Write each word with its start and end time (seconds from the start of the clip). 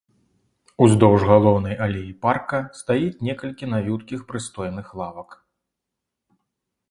Уздоўж 0.83 1.21
галоўнай 1.31 1.75
алеі 1.87 2.15
парка 2.25 2.61
стаіць 2.79 3.21
некалькі 3.27 3.65
навюткіх 3.73 4.19
прыстойных 4.31 4.87
лавак. 5.03 5.29